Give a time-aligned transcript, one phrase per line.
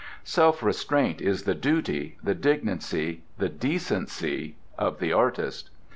[0.23, 5.69] Self restraint is the duty, the dignity, the decency of the artist.